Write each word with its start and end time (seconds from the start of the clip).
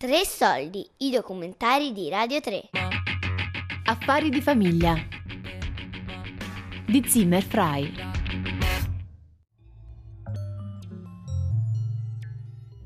Tre 0.00 0.24
soldi, 0.24 0.88
i 1.00 1.10
documentari 1.10 1.92
di 1.92 2.08
Radio 2.08 2.40
3. 2.40 2.70
Affari 3.84 4.30
di 4.30 4.40
famiglia. 4.40 4.94
Di 6.86 7.04
Zimmer 7.06 7.42
Frei. 7.42 7.92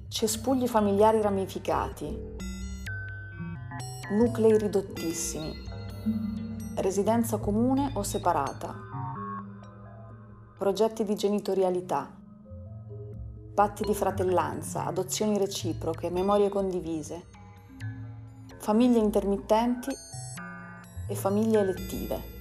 Cespugli 0.08 0.66
familiari 0.66 1.22
ramificati. 1.22 2.04
Nuclei 4.10 4.58
ridottissimi. 4.58 5.52
Residenza 6.78 7.36
comune 7.36 7.92
o 7.94 8.02
separata. 8.02 8.74
Progetti 10.58 11.04
di 11.04 11.14
genitorialità 11.14 12.22
patti 13.54 13.84
di 13.84 13.94
fratellanza, 13.94 14.84
adozioni 14.84 15.38
reciproche, 15.38 16.10
memorie 16.10 16.48
condivise, 16.48 17.24
famiglie 18.58 18.98
intermittenti 18.98 19.96
e 21.08 21.14
famiglie 21.14 21.60
elettive. 21.60 22.32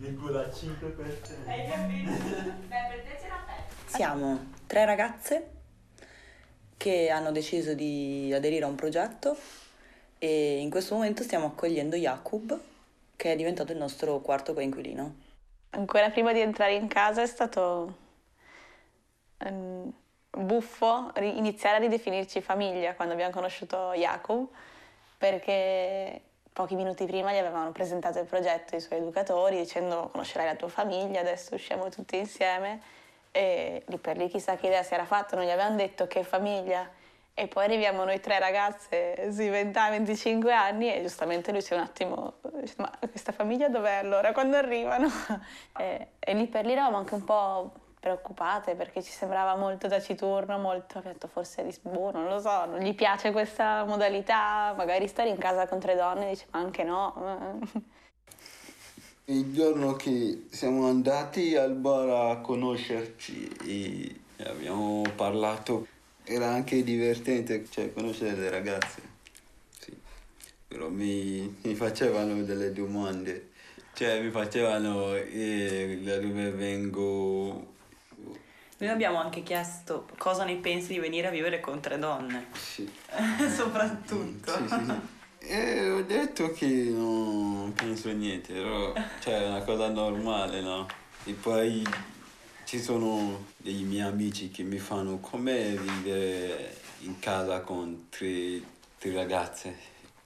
11,5 0.00 0.96
per 0.96 1.20
te. 1.20 1.34
Hai 1.46 1.68
capito? 1.68 2.10
Beh, 2.68 2.76
per 2.88 3.02
te 3.02 3.18
ce 3.20 3.28
l'ha 3.28 3.44
Siamo 3.84 4.46
tre 4.66 4.86
ragazze 4.86 5.50
che 6.78 7.10
hanno 7.10 7.30
deciso 7.30 7.74
di 7.74 8.32
aderire 8.34 8.64
a 8.64 8.68
un 8.68 8.76
progetto 8.76 9.36
e 10.18 10.58
in 10.58 10.70
questo 10.70 10.94
momento 10.94 11.22
stiamo 11.22 11.46
accogliendo 11.46 11.96
Jakub 11.96 12.58
che 13.16 13.32
è 13.32 13.36
diventato 13.36 13.72
il 13.72 13.78
nostro 13.78 14.20
quarto 14.20 14.54
coinquilino. 14.54 15.14
Ancora 15.70 16.08
prima 16.08 16.32
di 16.32 16.40
entrare 16.40 16.74
in 16.74 16.86
casa 16.86 17.20
è 17.20 17.26
stato 17.26 18.06
um, 19.44 19.92
buffo 20.30 21.10
iniziare 21.20 21.76
a 21.76 21.78
ridefinirci 21.80 22.40
famiglia 22.40 22.94
quando 22.94 23.14
abbiamo 23.14 23.32
conosciuto 23.32 23.92
Jacob, 23.94 24.46
perché 25.16 26.22
pochi 26.52 26.74
minuti 26.74 27.06
prima 27.06 27.32
gli 27.32 27.38
avevano 27.38 27.70
presentato 27.72 28.18
il 28.18 28.26
progetto 28.26 28.76
i 28.76 28.80
suoi 28.80 28.98
educatori 28.98 29.58
dicendo 29.58 30.08
conoscerai 30.10 30.46
la 30.46 30.56
tua 30.56 30.68
famiglia, 30.68 31.20
adesso 31.20 31.54
usciamo 31.54 31.88
tutti 31.88 32.16
insieme 32.16 32.80
e 33.30 33.82
lì 33.86 33.98
per 33.98 34.16
lì 34.16 34.28
chissà 34.28 34.56
che 34.56 34.66
idea 34.66 34.82
si 34.82 34.94
era 34.94 35.04
fatta, 35.04 35.36
non 35.36 35.44
gli 35.44 35.50
avevano 35.50 35.76
detto 35.76 36.06
che 36.06 36.24
famiglia 36.24 36.90
e 37.34 37.46
poi 37.46 37.64
arriviamo 37.64 38.02
noi 38.02 38.18
tre 38.18 38.40
ragazze 38.40 39.32
sui 39.32 39.48
20-25 39.48 40.50
anni 40.50 40.92
e 40.92 41.00
giustamente 41.02 41.52
lui 41.52 41.62
si 41.62 41.72
è 41.72 41.76
un 41.76 41.82
attimo 41.82 42.34
ma 42.78 42.90
questa 43.08 43.30
famiglia 43.30 43.68
dov'è 43.68 43.94
allora? 43.94 44.32
Quando 44.32 44.56
arrivano? 44.56 45.08
e, 45.78 46.08
e 46.18 46.34
lì 46.34 46.48
per 46.48 46.64
lì 46.64 46.72
eravamo 46.72 46.96
anche 46.96 47.14
un 47.14 47.24
po' 47.24 47.72
preoccupate 48.00 48.74
perché 48.74 49.02
ci 49.02 49.10
sembrava 49.10 49.56
molto 49.56 49.88
taciturno, 49.88 50.58
molto, 50.58 50.98
ho 50.98 51.02
detto 51.02 51.26
forse 51.26 51.66
boh, 51.82 52.10
non 52.12 52.28
lo 52.28 52.38
so, 52.40 52.66
non 52.66 52.80
gli 52.80 52.94
piace 52.94 53.32
questa 53.32 53.84
modalità, 53.84 54.74
magari 54.76 55.08
stare 55.08 55.28
in 55.28 55.38
casa 55.38 55.66
con 55.66 55.80
tre 55.80 55.96
donne, 55.96 56.28
dice 56.30 56.46
ma 56.52 56.60
anche 56.60 56.84
no. 56.84 57.60
Il 59.30 59.52
giorno 59.52 59.92
che 59.92 60.46
siamo 60.50 60.88
andati 60.88 61.54
al 61.54 61.74
bar 61.74 62.30
a 62.30 62.36
conoscerci 62.38 63.48
e 63.66 64.20
abbiamo 64.44 65.02
parlato, 65.16 65.86
era 66.24 66.48
anche 66.48 66.82
divertente, 66.82 67.66
cioè 67.68 67.92
conoscere 67.92 68.36
le 68.36 68.48
ragazze, 68.48 69.02
sì, 69.78 69.94
però 70.66 70.88
mi, 70.88 71.58
mi 71.62 71.74
facevano 71.74 72.42
delle 72.42 72.72
domande, 72.72 73.50
cioè 73.92 74.22
mi 74.22 74.30
facevano 74.30 75.14
eh, 75.14 76.00
da 76.02 76.18
dove 76.18 76.50
vengo, 76.50 77.74
noi 78.78 78.90
abbiamo 78.90 79.20
anche 79.20 79.42
chiesto 79.42 80.06
cosa 80.16 80.44
ne 80.44 80.54
pensi 80.56 80.92
di 80.92 81.00
venire 81.00 81.26
a 81.26 81.30
vivere 81.30 81.60
con 81.60 81.80
tre 81.80 81.98
donne. 81.98 82.46
Sì. 82.52 82.88
Soprattutto. 83.54 84.56
Sì, 84.56 84.68
sì, 84.68 84.84
sì. 84.84 85.16
E 85.50 85.90
ho 85.90 86.02
detto 86.02 86.52
che 86.52 86.66
non 86.66 87.72
penso 87.74 88.10
niente, 88.10 88.52
però 88.52 88.92
cioè, 89.20 89.42
è 89.42 89.48
una 89.48 89.62
cosa 89.62 89.88
normale, 89.88 90.60
no? 90.60 90.86
E 91.24 91.32
poi 91.32 91.84
ci 92.64 92.80
sono 92.80 93.46
dei 93.56 93.82
miei 93.82 94.06
amici 94.06 94.50
che 94.50 94.62
mi 94.62 94.78
fanno 94.78 95.18
come 95.18 95.76
vivere 95.76 96.76
in 97.00 97.18
casa 97.18 97.60
con 97.60 98.06
tre, 98.10 98.60
tre 98.98 99.12
ragazze 99.12 99.76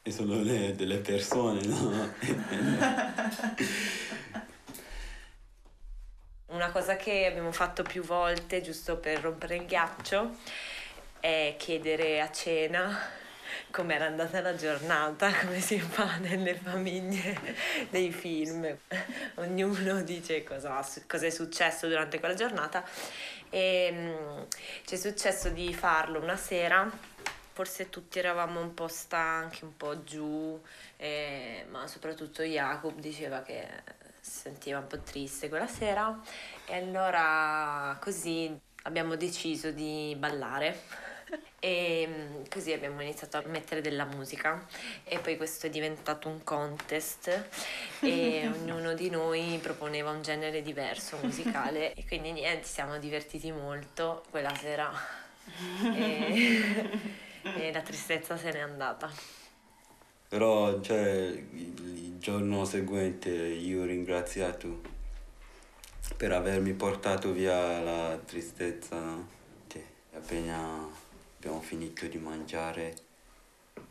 e 0.02 0.10
sono 0.10 0.42
le, 0.42 0.74
delle 0.74 0.98
persone, 0.98 1.64
no? 1.64 2.10
Una 6.52 6.70
cosa 6.70 6.96
che 6.96 7.24
abbiamo 7.24 7.50
fatto 7.50 7.82
più 7.82 8.02
volte, 8.02 8.60
giusto 8.60 8.98
per 8.98 9.20
rompere 9.20 9.56
il 9.56 9.64
ghiaccio, 9.64 10.36
è 11.18 11.54
chiedere 11.56 12.20
a 12.20 12.30
cena 12.30 13.08
com'era 13.70 14.04
andata 14.04 14.42
la 14.42 14.54
giornata, 14.54 15.32
come 15.40 15.60
si 15.60 15.80
fa 15.80 16.18
nelle 16.18 16.54
famiglie 16.54 17.88
dei 17.88 18.12
film. 18.12 18.76
Ognuno 19.36 20.02
dice 20.02 20.44
cosa, 20.44 20.86
cosa 21.08 21.26
è 21.26 21.30
successo 21.30 21.88
durante 21.88 22.18
quella 22.18 22.34
giornata 22.34 22.84
e 23.48 23.90
mm, 23.90 24.42
ci 24.84 24.94
è 24.96 24.98
successo 24.98 25.48
di 25.48 25.72
farlo 25.72 26.20
una 26.20 26.36
sera 26.36 26.90
forse 27.52 27.90
tutti 27.90 28.18
eravamo 28.18 28.60
un 28.60 28.72
po' 28.72 28.88
stanchi, 28.88 29.64
un 29.64 29.76
po' 29.76 30.02
giù, 30.04 30.60
eh, 30.96 31.66
ma 31.70 31.86
soprattutto 31.86 32.42
Jacob 32.42 32.98
diceva 32.98 33.42
che 33.42 33.68
sentiva 34.42 34.78
un 34.78 34.88
po' 34.88 34.98
triste 34.98 35.48
quella 35.48 35.68
sera 35.68 36.20
e 36.66 36.74
allora 36.74 37.96
così 38.00 38.58
abbiamo 38.82 39.14
deciso 39.14 39.70
di 39.70 40.16
ballare 40.18 40.80
e 41.60 42.08
mm, 42.08 42.42
così 42.50 42.72
abbiamo 42.72 43.00
iniziato 43.02 43.36
a 43.36 43.42
mettere 43.46 43.80
della 43.80 44.04
musica 44.04 44.66
e 45.04 45.20
poi 45.20 45.36
questo 45.36 45.66
è 45.66 45.70
diventato 45.70 46.28
un 46.28 46.42
contest 46.42 47.48
e 48.00 48.50
ognuno 48.52 48.94
di 48.94 49.10
noi 49.10 49.60
proponeva 49.62 50.10
un 50.10 50.22
genere 50.22 50.60
diverso 50.60 51.18
musicale 51.22 51.94
e 51.94 52.04
quindi 52.04 52.32
niente, 52.32 52.66
siamo 52.66 52.98
divertiti 52.98 53.52
molto 53.52 54.24
quella 54.28 54.54
sera 54.56 54.90
e, 55.94 56.88
e 57.42 57.72
la 57.72 57.80
tristezza 57.80 58.36
se 58.36 58.50
n'è 58.50 58.58
andata. 58.58 59.41
Però 60.32 60.80
cioè, 60.80 61.44
il 61.52 62.16
giorno 62.18 62.64
seguente 62.64 63.28
io 63.28 63.84
ringraziato 63.84 64.80
per 66.16 66.32
avermi 66.32 66.72
portato 66.72 67.32
via 67.32 67.82
la 67.82 68.18
tristezza. 68.24 68.98
No? 68.98 69.28
Appena 70.14 70.88
abbiamo 71.36 71.60
finito 71.60 72.06
di 72.06 72.16
mangiare 72.16 72.94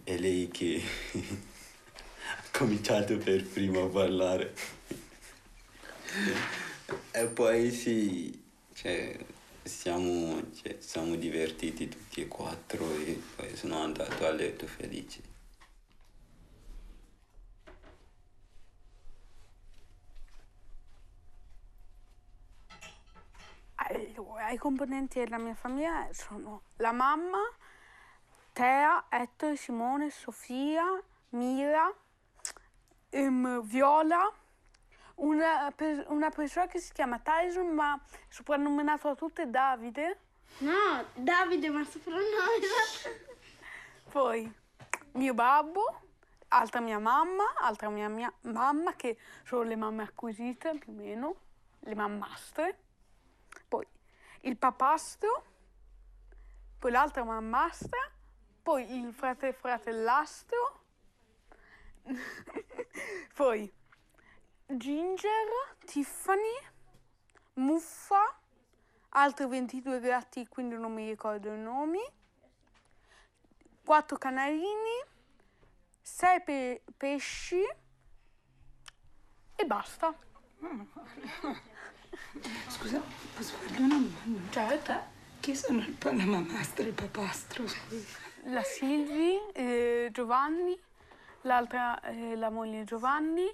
è 0.04 0.18
lei 0.18 0.48
che 0.48 0.82
ha 1.14 2.58
cominciato 2.58 3.20
per 3.20 3.46
primo 3.46 3.84
a 3.84 3.90
parlare. 3.90 4.56
e 7.12 7.26
poi 7.28 7.70
sì, 7.70 8.44
cioè, 8.74 9.16
siamo, 9.62 10.42
cioè, 10.60 10.78
siamo 10.80 11.14
divertiti 11.14 11.88
tutti 11.88 12.22
e 12.22 12.28
quattro 12.28 12.92
e 12.96 13.22
poi 13.36 13.56
sono 13.56 13.78
andato 13.78 14.26
a 14.26 14.32
letto 14.32 14.66
felice. 14.66 15.31
Allora, 24.22 24.52
i 24.52 24.58
componenti 24.58 25.18
della 25.18 25.40
mia 25.40 25.56
famiglia 25.56 26.08
sono 26.12 26.62
la 26.76 26.92
mamma, 26.92 27.40
Tea, 28.54 29.06
Ettore, 29.10 29.56
Simone, 29.56 30.12
Sofia, 30.12 30.86
Mira, 31.30 31.92
um, 33.14 33.64
Viola, 33.64 34.32
una, 35.16 35.74
una, 36.10 36.30
persona 36.30 36.68
che 36.68 36.80
si 36.80 36.94
chiama 36.94 37.18
Tyson 37.18 37.74
ma 37.74 38.00
soprannominato 38.30 39.08
a 39.08 39.16
tutte 39.16 39.50
Davide. 39.50 40.20
No, 40.60 41.04
Davide 41.16 41.70
ma 41.70 41.84
soprannominato. 41.84 42.68
Poi 44.12 44.54
mio 45.14 45.34
babbo, 45.34 46.02
altra 46.50 46.80
mia 46.80 47.00
mamma, 47.00 47.56
altra 47.60 47.90
mia, 47.90 48.08
mia 48.08 48.32
mamma 48.42 48.94
che 48.94 49.18
sono 49.44 49.64
le 49.64 49.76
mamme 49.76 50.04
acquisite 50.04 50.78
più 50.78 50.92
o 50.92 50.96
meno, 50.96 51.36
le 51.80 51.96
mammastre 51.96 52.78
il 54.42 54.58
papastro, 54.58 55.46
poi 56.80 56.92
l'altra 56.92 57.24
mammastra, 57.24 58.00
poi 58.62 58.98
il 58.98 59.14
frate 59.14 59.54
fratellastro, 59.54 60.84
poi 63.36 63.72
Ginger, 64.66 65.76
Tiffany, 65.86 66.58
Muffa, 67.56 68.40
altri 69.10 69.48
22 69.48 70.00
gatti, 70.00 70.48
quindi 70.48 70.76
non 70.76 70.94
mi 70.94 71.08
ricordo 71.08 71.54
i 71.54 71.58
nomi, 71.60 72.02
quattro 73.84 74.18
canarini, 74.18 75.04
sei 76.02 76.42
pe- 76.42 76.84
pesci 76.98 77.62
e 79.56 79.66
basta. 79.66 80.18
Scusa, 82.68 83.02
posso 83.36 83.54
farle 83.56 83.78
una 83.78 83.88
domanda? 83.96 84.52
Certo. 84.52 84.94
Chi 85.40 85.56
sono 85.56 85.80
il, 85.80 85.96
la 86.00 86.26
mamastra 86.26 86.84
e 86.84 86.88
il 86.88 86.94
papastro, 86.94 87.68
scusa? 87.68 88.30
la 88.46 88.64
Silvi, 88.64 89.40
eh, 89.54 90.10
Giovanni, 90.12 90.80
l'altra 91.42 92.00
è 92.02 92.36
la 92.36 92.50
moglie 92.50 92.84
Giovanni, 92.84 93.50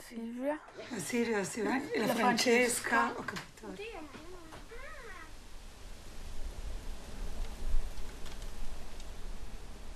Silvia. 0.00 0.58
La 0.88 0.98
sì, 0.98 1.22
eh? 1.22 1.90
e 1.92 1.98
la, 2.00 2.06
La 2.06 2.14
Francesca. 2.14 2.88
Francesca. 2.88 3.10
Ho 3.16 3.24
capito. 3.24 4.02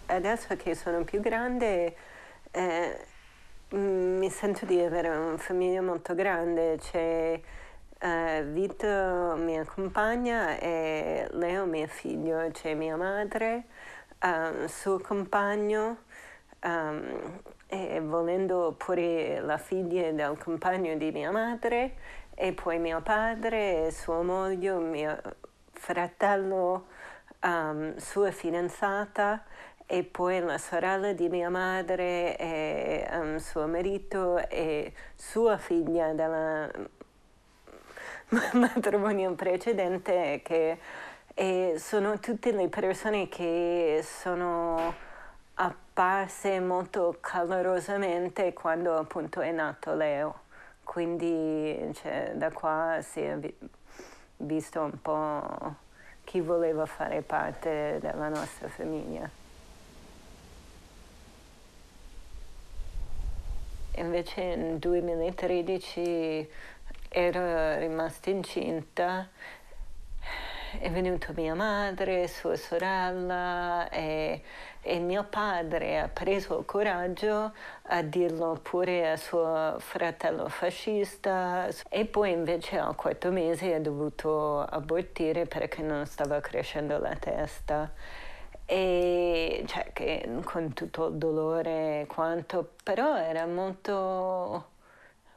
Adesso 0.06 0.56
che 0.56 0.74
sono 0.74 1.04
più 1.04 1.20
grande 1.20 1.96
eh, 2.52 3.06
mi 3.70 4.30
sento 4.30 4.64
di 4.64 4.80
avere 4.80 5.08
una 5.08 5.36
famiglia 5.36 5.82
molto 5.82 6.14
grande. 6.14 6.78
C'è 6.78 7.40
eh, 7.98 8.44
Vito, 8.44 9.34
mia 9.36 9.64
compagna, 9.64 10.56
e 10.58 11.26
Leo, 11.32 11.66
mio 11.66 11.86
figlio. 11.86 12.48
C'è 12.50 12.74
mia 12.74 12.96
madre, 12.96 13.64
eh, 14.20 14.68
suo 14.68 14.98
compagno 15.00 15.98
ehm, 16.60 17.40
e 17.66 18.00
volendo 18.00 18.74
pure 18.78 19.40
la 19.40 19.58
figlia 19.58 20.12
del 20.12 20.38
compagno 20.38 20.96
di 20.96 21.10
mia 21.12 21.30
madre 21.30 21.96
e 22.34 22.52
poi 22.54 22.78
mio 22.78 23.02
padre, 23.02 23.90
sua 23.90 24.22
moglie, 24.22 24.72
mio 24.78 25.20
fratello, 25.72 26.86
ehm, 27.40 27.96
sua 27.96 28.30
fidanzata 28.30 29.44
e 29.90 30.05
poi 30.05 30.38
la 30.40 30.58
sorella 30.58 31.14
di 31.14 31.31
mia 31.31 31.49
madre 31.49 32.37
e 32.37 33.06
ehm, 33.11 33.38
suo 33.38 33.67
marito 33.67 34.37
e 34.49 34.93
sua 35.14 35.56
figlia 35.56 36.12
della 36.12 36.70
matrimonio 38.52 39.32
precedente 39.32 40.43
che 40.44 40.79
sono 41.79 42.19
tutte 42.19 42.52
le 42.52 42.69
persone 42.69 43.29
che 43.29 44.05
sono 44.05 44.94
apparse 45.55 46.61
molto 46.61 47.17
calorosamente 47.20 48.52
quando 48.52 48.94
appunto 48.94 49.40
è 49.40 49.52
nato 49.52 49.94
Leo. 49.94 50.40
Quindi 50.85 51.90
cioè, 51.94 52.32
da 52.35 52.50
qua 52.50 52.99
si 53.00 53.20
è 53.20 53.38
vi- 53.38 53.56
visto 54.37 54.82
un 54.82 55.00
po' 55.00 55.75
chi 56.25 56.40
voleva 56.40 56.85
fare 56.85 57.23
parte 57.23 57.96
della 58.00 58.29
nostra 58.29 58.69
famiglia. 58.69 59.47
Invece 63.98 64.54
nel 64.54 64.78
2013 64.78 66.48
ero 67.08 67.78
rimasta 67.78 68.30
incinta, 68.30 69.28
è 70.78 70.88
venuta 70.90 71.32
mia 71.34 71.54
madre, 71.54 72.28
sua 72.28 72.54
sorella 72.54 73.88
e, 73.88 74.42
e 74.82 74.98
mio 75.00 75.24
padre 75.24 75.98
ha 75.98 76.08
preso 76.08 76.58
il 76.60 76.64
coraggio 76.64 77.52
a 77.82 78.02
dirlo 78.02 78.60
pure 78.62 79.10
a 79.10 79.16
suo 79.16 79.76
fratello 79.78 80.48
fascista. 80.48 81.68
E 81.88 82.04
poi 82.04 82.30
invece 82.30 82.78
al 82.78 82.94
quarto 82.94 83.32
mese 83.32 83.74
ha 83.74 83.80
dovuto 83.80 84.60
abortire 84.60 85.46
perché 85.46 85.82
non 85.82 86.06
stava 86.06 86.40
crescendo 86.40 86.98
la 86.98 87.16
testa 87.16 87.92
e 88.70 89.64
cioè 89.66 89.92
che 89.94 90.28
con 90.44 90.74
tutto 90.74 91.06
il 91.06 91.14
dolore 91.14 92.04
quanto, 92.06 92.74
però 92.82 93.16
era 93.16 93.46
molto 93.46 94.72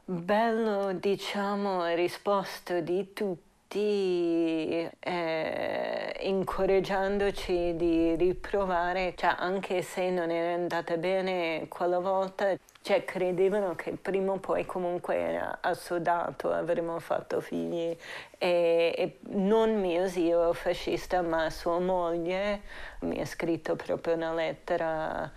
bello, 0.04 0.92
diciamo, 0.92 1.86
risposto 1.94 2.80
di 2.82 3.14
tutti, 3.14 4.86
eh, 4.98 6.16
incoraggiandoci 6.20 7.74
di 7.74 8.14
riprovare, 8.16 9.14
cioè 9.16 9.34
anche 9.38 9.80
se 9.80 10.10
non 10.10 10.30
era 10.30 10.52
andata 10.52 10.98
bene 10.98 11.68
quella 11.68 12.00
volta, 12.00 12.54
cioè 12.82 13.04
credevano 13.04 13.74
che 13.76 13.92
prima 13.92 14.32
o 14.32 14.38
poi 14.38 14.66
comunque 14.66 15.38
assodato, 15.60 16.52
avremmo 16.52 16.98
fatto 16.98 17.40
figli 17.40 17.96
e, 18.38 18.94
e 18.96 19.18
non 19.30 19.80
mio 19.80 20.08
zio 20.08 20.52
fascista 20.52 21.22
ma 21.22 21.48
sua 21.50 21.78
moglie 21.78 22.60
mi 23.00 23.20
ha 23.20 23.24
scritto 23.24 23.76
proprio 23.76 24.14
una 24.14 24.34
lettera 24.34 25.30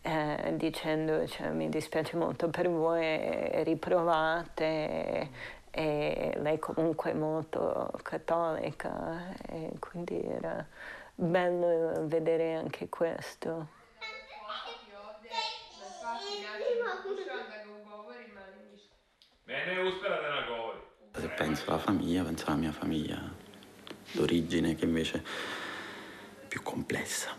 eh, 0.00 0.54
dicendo 0.56 1.26
cioè, 1.26 1.50
mi 1.50 1.68
dispiace 1.68 2.16
molto 2.16 2.48
per 2.48 2.70
voi, 2.70 3.62
riprovate 3.64 5.28
e 5.70 6.32
lei 6.40 6.58
comunque 6.58 7.12
molto 7.12 7.90
cattolica 8.02 9.34
e 9.46 9.72
quindi 9.78 10.22
era 10.24 10.64
bello 11.14 12.06
vedere 12.06 12.54
anche 12.54 12.88
questo. 12.88 13.77
Bene, 19.48 19.78
uspera 19.78 20.20
della 20.20 20.42
gol. 20.46 20.78
Se 21.18 21.26
penso 21.28 21.64
alla 21.68 21.78
famiglia, 21.78 22.22
penso 22.22 22.44
alla 22.48 22.56
mia 22.56 22.70
famiglia 22.70 23.18
d'origine 24.12 24.74
che 24.74 24.84
invece 24.84 25.24
è 26.42 26.46
più 26.46 26.60
complessa. 26.62 27.34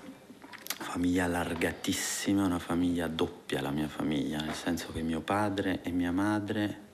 Famiglia 0.79 1.25
allargatissima, 1.25 2.45
una 2.45 2.57
famiglia 2.57 3.06
doppia 3.06 3.61
la 3.61 3.69
mia 3.69 3.88
famiglia, 3.88 4.39
nel 4.39 4.56
senso 4.56 4.91
che 4.91 5.03
mio 5.03 5.21
padre 5.21 5.83
e 5.83 5.91
mia 5.91 6.11
madre 6.11 6.88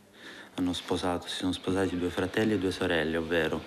hanno 0.55 0.73
sposato, 0.73 1.27
si 1.27 1.37
sono 1.37 1.53
sposati 1.53 1.97
due 1.97 2.09
fratelli 2.09 2.51
e 2.51 2.57
due 2.57 2.71
sorelle, 2.71 3.15
ovvero 3.15 3.63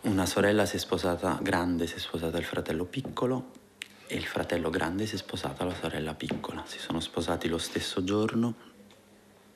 una 0.00 0.26
sorella 0.26 0.66
si 0.66 0.74
è 0.74 0.78
sposata 0.80 1.38
grande, 1.40 1.86
si 1.86 1.94
è 1.94 1.98
sposata 1.98 2.38
il 2.38 2.44
fratello 2.44 2.86
piccolo 2.86 3.52
e 4.08 4.16
il 4.16 4.24
fratello 4.24 4.68
grande 4.68 5.06
si 5.06 5.14
è 5.14 5.18
sposato 5.18 5.62
la 5.62 5.76
sorella 5.76 6.14
piccola. 6.14 6.64
Si 6.66 6.80
sono 6.80 6.98
sposati 6.98 7.46
lo 7.46 7.58
stesso 7.58 8.02
giorno, 8.02 8.77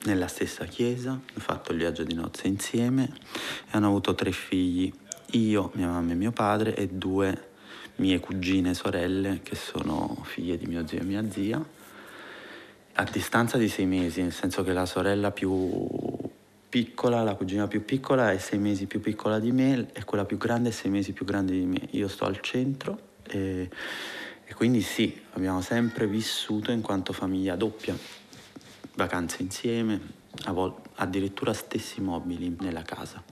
nella 0.05 0.27
stessa 0.27 0.65
chiesa, 0.65 1.11
hanno 1.11 1.39
fatto 1.39 1.71
il 1.71 1.77
viaggio 1.77 2.03
di 2.03 2.13
nozze 2.13 2.47
insieme 2.47 3.09
e 3.65 3.71
hanno 3.71 3.87
avuto 3.87 4.15
tre 4.15 4.31
figli, 4.31 4.91
io, 5.31 5.71
mia 5.75 5.87
mamma 5.87 6.11
e 6.11 6.15
mio 6.15 6.31
padre 6.31 6.75
e 6.75 6.87
due 6.87 7.51
mie 7.95 8.19
cugine 8.19 8.71
e 8.71 8.73
sorelle 8.73 9.41
che 9.43 9.55
sono 9.55 10.21
figlie 10.23 10.57
di 10.57 10.65
mio 10.65 10.85
zio 10.87 10.99
e 10.99 11.03
mia 11.03 11.29
zia, 11.29 11.63
a 12.95 13.03
distanza 13.03 13.57
di 13.57 13.67
sei 13.67 13.85
mesi, 13.85 14.21
nel 14.21 14.33
senso 14.33 14.63
che 14.63 14.73
la 14.73 14.85
sorella 14.85 15.31
più 15.31 15.87
piccola, 16.69 17.23
la 17.23 17.35
cugina 17.35 17.67
più 17.67 17.85
piccola 17.85 18.31
è 18.31 18.37
sei 18.37 18.59
mesi 18.59 18.87
più 18.87 18.99
piccola 18.99 19.39
di 19.39 19.51
me 19.51 19.89
e 19.93 20.03
quella 20.03 20.25
più 20.25 20.37
grande 20.37 20.69
è 20.69 20.71
sei 20.71 20.89
mesi 20.89 21.11
più 21.13 21.25
grande 21.25 21.53
di 21.53 21.65
me. 21.65 21.87
Io 21.91 22.07
sto 22.07 22.25
al 22.25 22.39
centro 22.41 22.99
e, 23.27 23.69
e 24.43 24.53
quindi 24.53 24.81
sì, 24.81 25.19
abbiamo 25.33 25.61
sempre 25.61 26.07
vissuto 26.07 26.71
in 26.71 26.81
quanto 26.81 27.13
famiglia 27.13 27.55
doppia, 27.55 27.95
vacanze 28.95 29.41
insieme, 29.41 29.99
a 30.45 30.51
vol- 30.51 30.75
addirittura 30.95 31.53
stessi 31.53 32.01
mobili 32.01 32.55
nella 32.59 32.83
casa. 32.83 33.23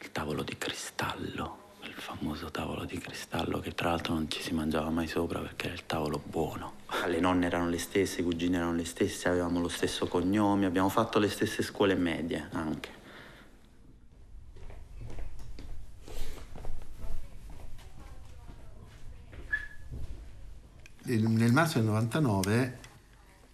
Il 0.00 0.12
tavolo 0.12 0.42
di 0.42 0.56
cristallo, 0.58 1.74
il 1.82 1.92
famoso 1.94 2.50
tavolo 2.50 2.84
di 2.84 2.98
cristallo 2.98 3.60
che 3.60 3.72
tra 3.72 3.90
l'altro 3.90 4.14
non 4.14 4.30
ci 4.30 4.42
si 4.42 4.52
mangiava 4.52 4.90
mai 4.90 5.06
sopra 5.06 5.40
perché 5.40 5.66
era 5.66 5.74
il 5.74 5.86
tavolo 5.86 6.22
buono. 6.24 6.74
Le 7.06 7.20
nonne 7.20 7.46
erano 7.46 7.68
le 7.68 7.78
stesse, 7.78 8.20
i 8.20 8.24
cugini 8.24 8.56
erano 8.56 8.74
le 8.74 8.84
stesse, 8.84 9.28
avevamo 9.28 9.60
lo 9.60 9.68
stesso 9.68 10.06
cognome, 10.06 10.66
abbiamo 10.66 10.88
fatto 10.88 11.18
le 11.18 11.28
stesse 11.28 11.62
scuole 11.62 11.94
medie 11.94 12.48
anche. 12.52 12.94
Nel 21.06 21.52
marzo 21.52 21.78
del 21.78 21.86
99 21.86 22.85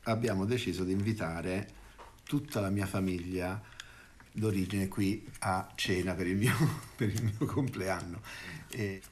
abbiamo 0.04 0.44
deciso 0.44 0.84
di 0.84 0.92
invitare 0.92 1.80
tutta 2.24 2.60
la 2.60 2.70
mia 2.70 2.86
famiglia 2.86 3.60
d'origine 4.32 4.88
qui 4.88 5.28
a 5.40 5.70
cena 5.74 6.14
per 6.14 6.26
il 6.26 6.36
mio, 6.36 6.54
per 6.96 7.08
il 7.08 7.22
mio 7.22 7.46
compleanno. 7.46 8.20
E 8.70 9.02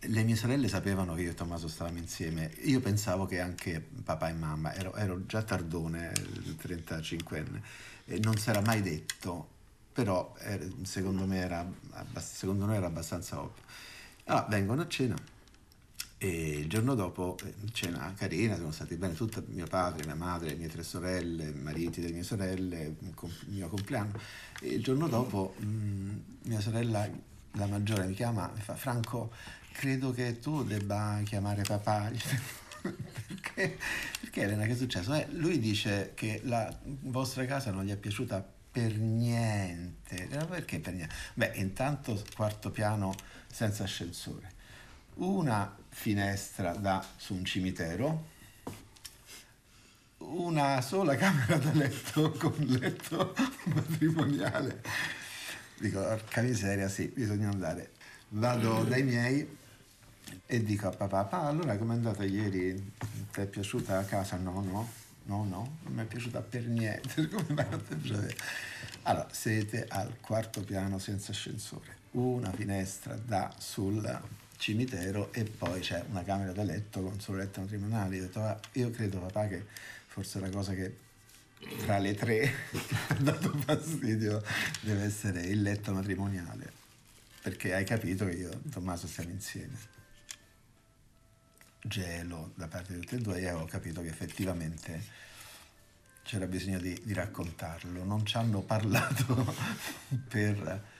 le 0.00 0.22
mie 0.22 0.36
sorelle 0.36 0.68
sapevano 0.68 1.14
che 1.14 1.22
io 1.22 1.30
e 1.30 1.34
Tommaso 1.34 1.68
stavamo 1.68 1.98
insieme. 1.98 2.52
Io 2.62 2.80
pensavo 2.80 3.26
che 3.26 3.40
anche 3.40 3.80
papà 4.04 4.28
e 4.28 4.32
mamma, 4.32 4.74
ero, 4.74 4.94
ero 4.94 5.26
già 5.26 5.42
tardone, 5.42 6.12
35enne, 6.12 7.60
e 8.06 8.18
non 8.20 8.36
si 8.36 8.48
era 8.48 8.60
mai 8.60 8.80
detto, 8.80 9.48
però 9.92 10.34
eh, 10.40 10.70
secondo 10.82 11.26
me 11.26 11.38
era, 11.38 11.68
secondo 12.18 12.70
era 12.70 12.86
abbastanza 12.86 13.40
ovvio. 13.40 13.62
Allora, 14.24 14.46
vengono 14.48 14.82
a 14.82 14.88
cena 14.88 15.16
e 16.20 16.58
il 16.58 16.68
giorno 16.68 16.96
dopo, 16.96 17.38
eh, 17.44 17.54
cena 17.72 18.12
carina, 18.16 18.56
siamo 18.56 18.72
stati 18.72 18.96
bene 18.96 19.14
tutti, 19.14 19.40
mio 19.50 19.68
padre, 19.68 20.04
mia 20.04 20.16
madre, 20.16 20.56
mie 20.56 20.66
tre 20.66 20.82
sorelle, 20.82 21.52
mariti 21.52 22.00
delle 22.00 22.12
mie 22.12 22.24
sorelle, 22.24 22.96
il 22.98 23.14
mio 23.46 23.68
compleanno. 23.68 24.18
E 24.60 24.66
il 24.70 24.82
giorno 24.82 25.06
dopo 25.06 25.54
mh, 25.58 26.20
mia 26.46 26.60
sorella, 26.60 27.08
la 27.52 27.66
maggiore, 27.66 28.06
mi 28.06 28.14
chiama 28.14 28.50
mi 28.52 28.60
fa 28.60 28.74
Franco, 28.74 29.30
credo 29.70 30.10
che 30.10 30.40
tu 30.40 30.64
debba 30.64 31.20
chiamare 31.24 31.62
papà. 31.62 32.10
perché, 32.82 33.78
perché 34.20 34.42
Elena, 34.42 34.64
che 34.66 34.72
è 34.72 34.76
successo? 34.76 35.14
Eh, 35.14 35.28
lui 35.30 35.60
dice 35.60 36.12
che 36.14 36.40
la 36.42 36.76
vostra 36.82 37.44
casa 37.46 37.70
non 37.70 37.84
gli 37.84 37.92
è 37.92 37.96
piaciuta 37.96 38.44
per 38.72 38.98
niente. 38.98 40.26
Perché 40.26 40.80
per 40.80 40.94
niente? 40.94 41.14
Beh, 41.34 41.52
intanto 41.54 42.20
quarto 42.34 42.72
piano 42.72 43.14
senza 43.46 43.84
ascensore 43.84 44.56
una 45.18 45.74
finestra 45.88 46.72
da 46.72 47.04
su 47.16 47.34
un 47.34 47.44
cimitero, 47.44 48.26
una 50.18 50.80
sola 50.80 51.16
camera 51.16 51.56
da 51.56 51.72
letto 51.72 52.32
con 52.38 52.54
letto 52.58 53.34
matrimoniale. 53.64 54.82
Dico, 55.78 56.00
porca 56.00 56.42
miseria, 56.42 56.88
sì, 56.88 57.06
bisogna 57.06 57.48
andare. 57.50 57.92
Vado 58.30 58.84
dai 58.84 59.02
miei 59.02 59.56
e 60.44 60.62
dico 60.62 60.88
a 60.88 60.90
papà, 60.90 61.24
papà, 61.24 61.46
allora 61.46 61.76
com'è 61.76 61.94
andata 61.94 62.24
ieri? 62.24 62.92
Ti 63.32 63.40
è 63.40 63.46
piaciuta 63.46 63.94
la 63.94 64.04
casa? 64.04 64.36
No, 64.36 64.60
no, 64.60 64.88
no, 65.24 65.44
no, 65.44 65.78
non 65.82 65.92
mi 65.92 66.02
è 66.02 66.04
piaciuta 66.04 66.40
per 66.40 66.66
niente. 66.66 67.26
Come 67.30 67.46
mai? 67.48 68.34
Allora, 69.02 69.28
siete 69.30 69.86
al 69.88 70.18
quarto 70.20 70.62
piano 70.62 70.98
senza 70.98 71.32
ascensore, 71.32 71.96
una 72.12 72.52
finestra 72.52 73.14
da 73.14 73.52
sul 73.56 74.20
cimitero 74.58 75.32
e 75.32 75.44
poi 75.44 75.80
c'è 75.80 76.04
una 76.10 76.22
camera 76.22 76.52
da 76.52 76.64
letto 76.64 77.00
con 77.00 77.18
solo 77.20 77.38
letto 77.38 77.60
matrimoniale. 77.60 78.16
Io, 78.16 78.22
ho 78.22 78.26
detto, 78.26 78.42
"Ah, 78.42 78.60
io 78.72 78.90
credo 78.90 79.18
papà 79.20 79.46
che 79.46 79.64
forse 80.06 80.40
la 80.40 80.50
cosa 80.50 80.74
che 80.74 81.06
tra 81.84 81.98
le 81.98 82.14
tre 82.14 82.52
ha 83.08 83.14
dato 83.14 83.52
fastidio 83.58 84.42
deve 84.80 85.04
essere 85.04 85.42
il 85.42 85.62
letto 85.62 85.92
matrimoniale. 85.92 86.72
Perché 87.42 87.74
hai 87.74 87.84
capito 87.84 88.26
che 88.26 88.32
io 88.32 88.50
e 88.50 88.68
Tommaso 88.70 89.06
stiamo 89.06 89.30
insieme. 89.30 89.96
Gelo 91.80 92.52
da 92.54 92.66
parte 92.66 92.94
di 92.94 93.00
tutti 93.00 93.14
e 93.14 93.18
due 93.18 93.40
e 93.40 93.46
avevo 93.46 93.64
capito 93.66 94.02
che 94.02 94.08
effettivamente 94.08 95.26
c'era 96.24 96.46
bisogno 96.46 96.78
di, 96.78 97.00
di 97.02 97.12
raccontarlo. 97.12 98.04
Non 98.04 98.26
ci 98.26 98.36
hanno 98.36 98.60
parlato 98.60 99.54
per 100.28 100.96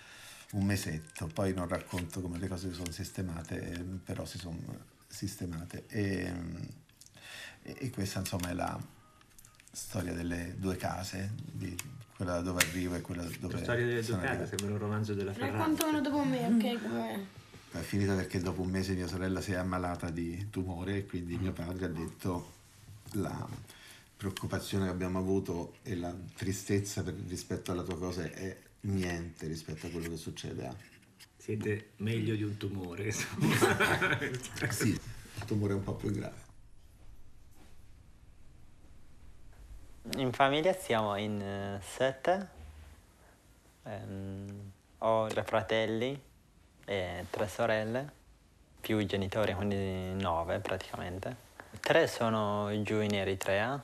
un 0.52 0.64
mesetto 0.64 1.26
poi 1.26 1.52
non 1.52 1.69
racconto 1.69 2.21
come 2.21 2.38
le 2.38 2.49
cose 2.49 2.69
si 2.71 2.75
sono 2.75 2.90
sistemate 2.90 3.73
eh, 3.73 3.78
però 3.81 4.25
si 4.25 4.38
sono 4.38 4.59
sistemate 5.07 5.85
e, 5.88 6.33
e- 7.62 7.76
e 7.78 7.90
questa 7.90 8.21
insomma 8.21 8.49
è 8.50 8.55
la 8.55 8.81
storia 9.71 10.12
delle 10.14 10.55
due 10.59 10.76
case 10.76 11.33
di 11.52 11.76
quella 12.17 12.33
da 12.35 12.40
dove 12.40 12.62
arrivo 12.62 12.95
e 12.95 13.00
quella 13.00 13.23
dove 13.38 13.55
La 13.55 13.62
storia 13.62 13.85
delle 13.87 14.02
due 14.02 14.14
case 14.17 14.26
arrivato. 14.26 14.49
sembra 14.57 14.75
un 14.75 14.78
romanzo 14.78 15.14
della 15.14 15.33
Ferrari. 15.33 15.52
Raccontano 15.52 16.00
dopo 16.00 16.25
me, 16.25 16.47
ok? 16.47 16.83
Com'è? 16.83 17.19
È 17.71 17.78
finita 17.81 18.14
perché 18.17 18.40
dopo 18.40 18.62
un 18.62 18.71
mese 18.71 18.95
mia 18.95 19.07
sorella 19.07 19.40
si 19.40 19.52
è 19.52 19.57
ammalata 19.57 20.11
di 20.11 20.49
tumore 20.50 20.97
e 20.97 21.07
quindi 21.07 21.37
mio 21.37 21.52
padre 21.52 21.85
ha 21.85 21.88
detto 21.88 22.52
la 23.12 23.47
preoccupazione 24.17 24.87
che 24.87 24.90
abbiamo 24.90 25.19
avuto 25.19 25.76
e 25.83 25.95
la 25.95 26.12
tristezza 26.35 27.02
per- 27.05 27.14
rispetto 27.28 27.71
alla 27.71 27.83
tua 27.85 27.97
cosa 27.99 28.23
è 28.25 28.57
niente 28.81 29.47
rispetto 29.47 29.87
a 29.87 29.91
quello 29.91 30.09
che 30.09 30.17
succede 30.17 30.67
a... 30.67 30.75
Siete 31.37 31.91
meglio 31.97 32.35
di 32.35 32.43
un 32.43 32.57
tumore. 32.57 33.11
sì, 34.71 34.91
il 34.91 35.45
tumore 35.47 35.73
è 35.73 35.77
un 35.77 35.83
po' 35.83 35.95
più 35.95 36.11
grave. 36.11 36.47
In 40.17 40.33
famiglia 40.33 40.73
siamo 40.75 41.17
in 41.17 41.41
eh, 41.41 41.81
sette, 41.83 42.57
Ehm, 43.89 44.73
ho 44.99 45.27
tre 45.29 45.43
fratelli 45.45 46.21
e 46.85 47.25
tre 47.31 47.49
sorelle, 47.49 48.13
più 48.81 48.99
i 48.99 49.07
genitori, 49.07 49.55
quindi 49.55 50.13
nove 50.15 50.59
praticamente. 50.59 51.47
Tre 51.81 52.07
sono 52.07 52.71
giù 52.83 53.01
in 53.01 53.15
Eritrea 53.15 53.83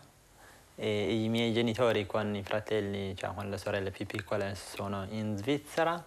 e 0.76 1.22
i 1.22 1.28
miei 1.28 1.52
genitori 1.52 2.06
con 2.06 2.34
i 2.34 2.42
fratelli, 2.42 3.16
cioè 3.16 3.32
con 3.34 3.48
le 3.48 3.58
sorelle 3.58 3.90
più 3.90 4.06
piccole, 4.06 4.54
sono 4.54 5.06
in 5.10 5.36
Svizzera 5.36 6.04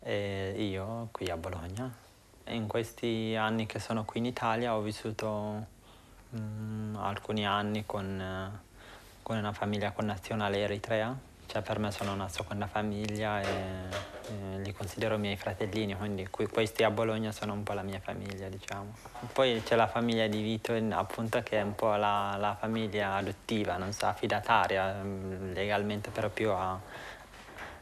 e 0.00 0.54
io 0.56 1.08
qui 1.12 1.28
a 1.30 1.36
Bologna. 1.36 1.92
In 2.48 2.66
questi 2.68 3.34
anni 3.36 3.66
che 3.66 3.78
sono 3.78 4.04
qui 4.04 4.20
in 4.20 4.26
Italia 4.26 4.76
ho 4.76 4.80
vissuto 4.80 5.66
mm, 6.36 6.96
alcuni 6.96 7.44
anni 7.44 7.84
con, 7.84 8.60
con 9.22 9.36
una 9.36 9.52
famiglia 9.52 9.90
connazionale 9.92 10.58
eritrea. 10.58 11.16
Cioè 11.46 11.62
per 11.62 11.78
me 11.78 11.90
sono 11.90 12.14
nato 12.14 12.44
con 12.44 12.58
la 12.58 12.66
famiglia 12.66 13.40
e, 13.40 14.15
e 14.28 14.58
li 14.60 14.72
considero 14.72 15.14
i 15.14 15.18
miei 15.18 15.36
fratellini, 15.36 15.96
quindi 15.96 16.26
qui- 16.28 16.48
questi 16.48 16.82
a 16.82 16.90
Bologna 16.90 17.32
sono 17.32 17.52
un 17.52 17.62
po' 17.62 17.72
la 17.72 17.82
mia 17.82 18.00
famiglia, 18.00 18.48
diciamo. 18.48 18.94
Poi 19.32 19.62
c'è 19.64 19.76
la 19.76 19.86
famiglia 19.86 20.26
di 20.26 20.42
Vito, 20.42 20.74
appunto, 20.90 21.42
che 21.42 21.58
è 21.58 21.62
un 21.62 21.74
po' 21.74 21.94
la, 21.94 22.36
la 22.38 22.56
famiglia 22.58 23.14
adottiva, 23.14 23.76
non 23.76 23.92
so, 23.92 24.06
affidataria, 24.06 25.00
mm, 25.02 25.52
legalmente 25.52 26.10
però 26.10 26.28
più 26.28 26.50
a, 26.50 26.78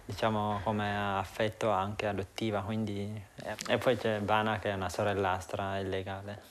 diciamo 0.04 0.60
come 0.62 1.18
affetto 1.18 1.70
anche 1.70 2.06
adottiva, 2.06 2.60
quindi... 2.62 3.22
E, 3.42 3.56
e 3.68 3.78
poi 3.78 3.96
c'è 3.96 4.18
Bana 4.20 4.58
che 4.58 4.70
è 4.70 4.74
una 4.74 4.88
sorellastra 4.88 5.78
illegale. 5.78 6.42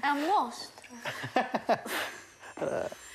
È 0.00 0.08
un 0.08 0.24
mostro. 0.26 0.82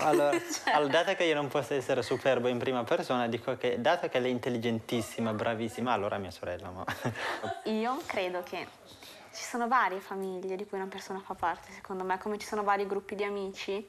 Allora, 0.00 0.30
allora, 0.72 0.92
dato 0.92 1.14
che 1.14 1.24
io 1.24 1.34
non 1.34 1.48
posso 1.48 1.74
essere 1.74 2.02
superbo 2.02 2.48
in 2.48 2.58
prima 2.58 2.84
persona, 2.84 3.26
dico 3.26 3.56
che 3.56 3.80
dato 3.80 4.08
che 4.08 4.20
lei 4.20 4.30
è 4.30 4.34
intelligentissima, 4.34 5.32
bravissima, 5.32 5.92
allora 5.92 6.16
mia 6.18 6.30
sorella. 6.30 6.70
Ma... 6.70 6.84
Io 7.64 8.00
credo 8.06 8.42
che 8.42 8.66
ci 9.32 9.42
sono 9.42 9.66
varie 9.68 10.00
famiglie 10.00 10.56
di 10.56 10.66
cui 10.66 10.78
una 10.78 10.86
persona 10.86 11.20
fa 11.20 11.34
parte, 11.34 11.72
secondo 11.72 12.04
me, 12.04 12.18
come 12.18 12.38
ci 12.38 12.46
sono 12.46 12.62
vari 12.62 12.86
gruppi 12.86 13.14
di 13.14 13.24
amici, 13.24 13.88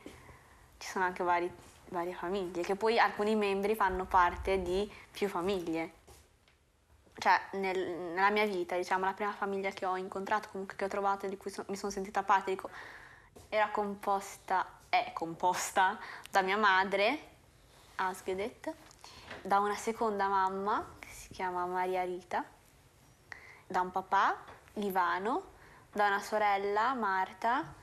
ci 0.78 0.88
sono 0.88 1.06
anche 1.06 1.24
vari- 1.24 1.52
varie 1.90 2.14
famiglie, 2.14 2.62
che 2.64 2.76
poi 2.76 3.00
alcuni 3.00 3.36
membri 3.36 3.76
fanno 3.76 4.06
parte 4.06 4.62
di 4.62 4.92
più 5.12 5.28
famiglie. 5.28 5.94
Cioè, 7.16 7.40
nel- 7.54 8.12
nella 8.14 8.30
mia 8.32 8.46
vita, 8.46 8.76
diciamo, 8.76 9.06
la 9.06 9.14
prima 9.14 9.34
famiglia 9.34 9.70
che 9.72 9.86
ho 9.86 9.98
incontrato, 9.98 10.50
comunque 10.52 10.76
che 10.76 10.86
ho 10.86 10.88
trovato, 10.88 11.28
di 11.28 11.38
cui 11.38 11.52
so- 11.52 11.66
mi 11.68 11.76
sono 11.76 11.92
sentita 11.92 12.24
parte, 12.24 12.52
dico, 12.52 12.70
era 13.50 13.70
composta, 13.70 14.66
è 14.90 15.12
composta 15.14 15.98
da 16.30 16.42
mia 16.42 16.58
madre, 16.58 17.28
Asgedet, 17.96 18.74
da 19.42 19.60
una 19.60 19.76
seconda 19.76 20.28
mamma, 20.28 20.96
che 21.00 21.08
si 21.10 21.30
chiama 21.30 21.66
Maria 21.66 22.04
Rita, 22.04 22.44
da 23.68 23.82
un 23.82 23.92
papà, 23.92 24.36
Ivano, 24.74 25.44
da 25.92 26.08
una 26.08 26.20
sorella, 26.20 26.94
Marta. 26.94 27.74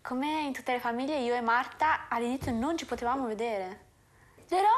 Come 0.00 0.42
in 0.42 0.52
tutte 0.52 0.72
le 0.72 0.80
famiglie, 0.80 1.18
io 1.18 1.34
e 1.34 1.40
Marta 1.40 2.08
all'inizio 2.08 2.52
non 2.52 2.76
ci 2.76 2.86
potevamo 2.86 3.26
vedere. 3.26 3.86
Però 4.46 4.70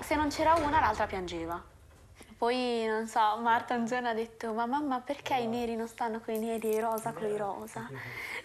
se 0.00 0.14
non 0.16 0.28
c'era 0.28 0.54
una, 0.54 0.80
l'altra 0.80 1.06
piangeva. 1.06 1.71
Poi, 2.42 2.84
non 2.86 3.06
so, 3.06 3.38
Marta 3.38 3.76
un 3.76 3.86
giorno 3.86 4.08
ha 4.08 4.14
detto, 4.14 4.52
ma 4.52 4.66
mamma 4.66 4.98
perché 4.98 5.36
i 5.36 5.46
neri 5.46 5.76
non 5.76 5.86
stanno 5.86 6.18
con 6.18 6.34
i 6.34 6.40
neri 6.40 6.72
e 6.72 6.74
i 6.74 6.80
rosa 6.80 7.12
con 7.12 7.28
i 7.28 7.36
rosa? 7.36 7.88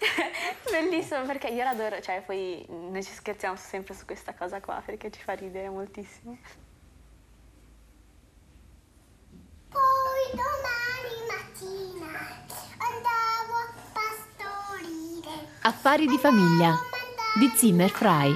Bellissimo, 0.69 1.25
perché 1.25 1.47
io 1.47 1.63
l'adoro, 1.63 1.99
cioè 1.99 2.21
poi 2.21 2.63
noi 2.69 3.03
ci 3.03 3.11
scherziamo 3.11 3.55
sempre 3.55 3.95
su 3.95 4.05
questa 4.05 4.35
cosa 4.35 4.61
qua 4.61 4.83
perché 4.85 5.09
ci 5.09 5.19
fa 5.19 5.33
ridere 5.33 5.67
moltissimo. 5.69 6.37
Poi 9.67 10.29
domani 10.29 11.15
mattina 11.31 12.19
andavo 12.77 13.53
a 13.63 13.73
pastorire. 13.93 15.47
Affari 15.63 16.05
di 16.05 16.19
famiglia 16.19 16.75
di 17.39 17.51
Zimmer 17.55 17.89
Fry. 17.89 18.31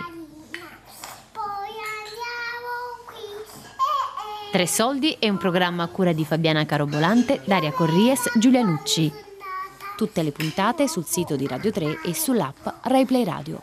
Poi 1.31 1.69
andiamo 1.69 3.05
qui 3.05 3.29
e 3.45 4.40
Tre 4.51 4.67
soldi 4.67 5.15
è 5.17 5.29
un 5.29 5.37
programma 5.37 5.83
a 5.83 5.87
cura 5.87 6.11
di 6.11 6.25
Fabiana 6.25 6.65
Carobolante, 6.65 7.39
Daria 7.45 7.71
Corries, 7.71 8.37
Giulia 8.37 8.61
Nucci. 8.61 9.09
Tutte 9.95 10.21
le 10.23 10.33
puntate 10.33 10.89
sul 10.89 11.05
sito 11.05 11.37
di 11.37 11.47
Radio 11.47 11.71
3 11.71 12.01
e 12.03 12.13
sull'app 12.13 12.67
RaiPlay 12.81 13.23
Radio. 13.23 13.61